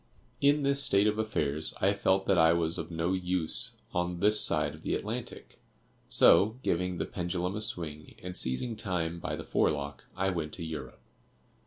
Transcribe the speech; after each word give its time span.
"In 0.41 0.63
this 0.63 0.81
state 0.81 1.05
of 1.05 1.19
affairs 1.19 1.75
I 1.79 1.93
felt 1.93 2.25
that 2.25 2.39
I 2.39 2.53
was 2.53 2.79
of 2.79 2.89
no 2.89 3.13
use 3.13 3.73
on 3.93 4.19
this 4.19 4.41
side 4.41 4.73
of 4.73 4.81
the 4.81 4.95
Atlantic; 4.95 5.59
so, 6.09 6.57
giving 6.63 6.97
the 6.97 7.05
pendulum 7.05 7.55
a 7.55 7.61
swing, 7.61 8.15
and 8.23 8.35
seizing 8.35 8.75
time 8.75 9.19
by 9.19 9.35
the 9.35 9.43
forelock, 9.43 10.05
I 10.17 10.31
went 10.31 10.53
to 10.53 10.65
Europe. 10.65 11.01